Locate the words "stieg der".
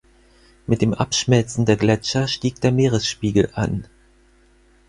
2.27-2.71